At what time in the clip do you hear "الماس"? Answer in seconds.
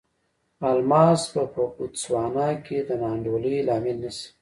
0.69-1.21